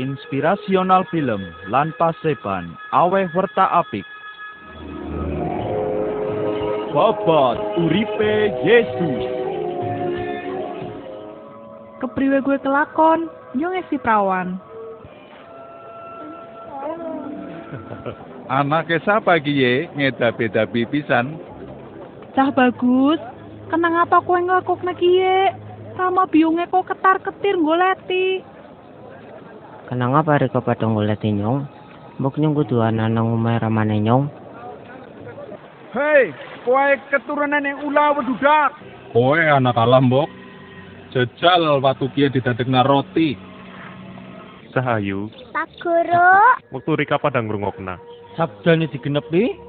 inspirasional 0.00 1.04
film 1.12 1.42
lan 1.68 1.92
paseban 2.00 2.72
aweh 2.96 3.28
werta 3.36 3.68
apik 3.80 4.06
Bobot 6.92 7.56
uripe 7.80 8.52
Yesus 8.64 9.42
Kepriwe 12.02 12.42
gue 12.42 12.58
kelakon, 12.58 13.30
yo 13.54 13.70
ngesi 13.70 13.94
prawan. 13.94 14.58
Anake 18.58 18.98
sapa 19.06 19.38
iki 19.38 19.54
ye 19.54 19.86
ngedapi-dapi 19.94 20.82
pisan? 20.90 21.38
Cah 22.34 22.50
bagus, 22.50 23.22
kenang 23.70 24.02
apa 24.02 24.18
kowe 24.18 24.34
ngelakuk 24.34 24.82
kiye? 24.98 25.54
Rama 25.94 26.26
biunge 26.26 26.66
kok 26.74 26.90
ketar-ketir 26.90 27.54
goleti. 27.62 28.42
Kenang 29.92 30.16
apa 30.16 30.40
reko 30.40 30.64
pada 30.64 30.88
ngoleti 30.88 31.36
nyong? 31.36 31.68
Mbok 32.16 32.40
nyong 32.40 32.56
kudu 32.56 32.80
anak 32.80 33.12
nang 33.12 33.28
omahe 33.28 33.60
ramane 33.60 34.00
nyong. 34.00 34.24
Hei, 35.92 36.32
kowe 36.64 36.96
keturunan 37.12 37.60
yang 37.60 37.84
ulah 37.84 38.16
wedudak. 38.16 38.72
Kowe 39.12 39.36
anak 39.36 39.76
alam, 39.76 40.08
Mbok. 40.08 40.32
Jajal 41.12 41.84
watu 41.84 42.08
kia 42.16 42.32
didadekna 42.32 42.80
roti. 42.88 43.36
Sahayu, 44.72 45.28
Pak 45.52 45.68
Guru, 45.76 46.40
waktu 46.72 46.90
Rika 46.96 47.20
pada 47.20 47.44
ngrungokna. 47.44 48.00
Sabdane 48.40 48.88
digenepi. 48.88 49.60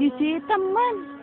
Jiji 0.00 0.40
temen. 0.48 1.16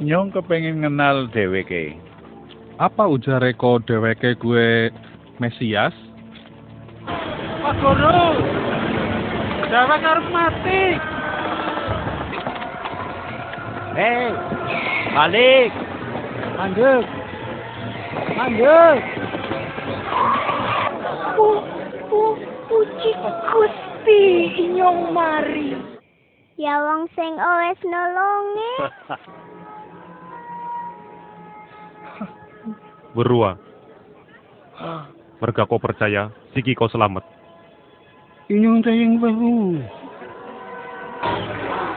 Nyong 0.00 0.32
kepengen 0.32 0.80
kenal 0.80 1.28
dheweke. 1.28 1.92
Apa 2.80 3.04
ujare 3.04 3.52
ko 3.52 3.76
dheweke 3.84 4.32
gue 4.40 4.88
Mesias? 5.36 5.92
Pak 7.60 7.76
Guru. 7.76 8.24
Dewek 9.68 10.00
harus 10.00 10.26
mati. 10.32 10.82
Hei 13.92 14.32
balik 15.12 15.72
Lanjut. 16.56 17.04
Lanjut. 18.32 19.00
pu, 21.36 21.48
pu, 22.08 22.20
puji 22.68 23.10
Gusti 23.52 24.22
inyong 24.68 25.12
mari. 25.12 25.76
Ya 26.56 26.80
wong 26.80 27.08
sing 27.12 27.32
wis 27.36 27.80
nolongi. 27.84 28.72
Berua. 33.12 33.60
Merga 35.42 35.68
kau 35.68 35.76
percaya, 35.76 36.32
siki 36.56 36.72
kau 36.72 36.88
selamat. 36.88 37.26
Inyong 38.48 38.80
tayang 38.80 39.20
baru. 39.20 39.80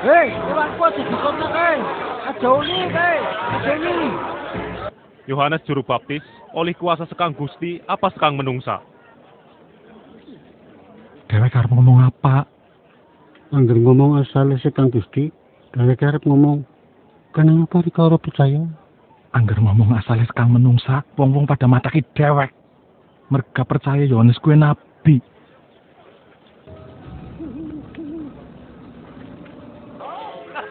Hei, 0.05 0.29
lewat 0.33 0.69
kuat 0.77 0.93
di 0.93 1.15
kota 1.17 1.47
kan. 1.49 1.79
Ajau 2.29 2.61
ni, 2.61 2.89
hei. 2.89 3.19
Ajau 3.57 3.75
ni. 3.79 3.97
Yohanes 5.25 5.65
Juru 5.65 5.81
Baptis, 5.81 6.21
oleh 6.53 6.77
kuasa 6.77 7.09
sekang 7.09 7.33
Gusti, 7.33 7.81
apa 7.89 8.13
sekang 8.13 8.37
menungsa? 8.37 8.85
Dhewek 11.25 11.57
arep 11.57 11.73
ngomong 11.73 12.05
apa? 12.05 12.45
Angger 13.49 13.81
ngomong 13.81 14.21
asal 14.21 14.53
sekang 14.61 14.93
Gusti, 14.93 15.33
dhewek 15.73 16.05
arep 16.05 16.21
ngomong 16.29 16.61
kenapa 17.33 17.81
ora 17.97 18.21
percaya? 18.21 18.61
Angger 19.35 19.59
ngomong 19.59 19.91
asal 19.99 20.15
sekang 20.23 20.47
menungsa, 20.47 21.03
wong-wong 21.19 21.43
pada 21.43 21.67
mataki 21.67 21.99
dhewek. 22.15 22.55
Merga 23.27 23.67
percaya 23.67 24.07
Yohanes 24.07 24.39
kuwi 24.39 24.55
nabi. 24.55 25.19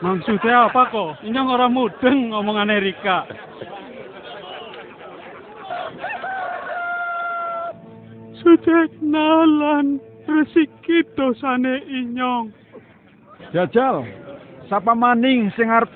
Maksudnya 0.00 0.72
apa 0.72 0.88
kok? 0.88 1.20
Inyong 1.28 1.48
orang 1.48 1.72
mudeng 1.76 2.32
ngomong 2.32 2.56
Amerika. 2.56 3.28
Sudah 8.40 8.88
nalan 9.04 10.00
resiki 10.24 11.04
dosane 11.16 11.84
inyong. 11.88 12.48
Jajal, 13.52 14.08
sapa 14.68 14.96
maning 14.96 15.52
sing 15.56 15.68
arep 15.68 15.88